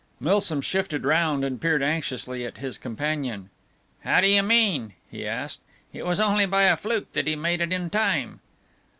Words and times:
Milsom 0.19 0.61
shifted 0.61 1.03
round 1.05 1.45
and 1.45 1.61
peered 1.61 1.83
anxiously 1.83 2.43
at 2.43 2.57
his 2.57 2.79
companion. 2.79 3.51
"How 4.03 4.19
do 4.21 4.25
you 4.25 4.41
mean?" 4.41 4.95
he 5.11 5.27
asked. 5.27 5.61
"It 5.93 6.07
was 6.07 6.19
only 6.19 6.47
by 6.47 6.63
a 6.63 6.75
fluke 6.75 7.13
that 7.13 7.27
he 7.27 7.35
made 7.35 7.61
it 7.61 7.71
in 7.71 7.91
time." 7.91 8.39